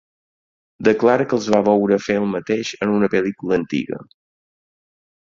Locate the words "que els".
1.33-1.49